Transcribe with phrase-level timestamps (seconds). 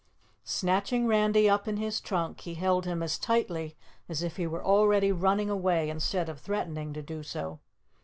[0.45, 3.77] Snatching Randy up in his trunk, he held him as tightly
[4.09, 7.59] as if he were already running away instead of threatening to do so.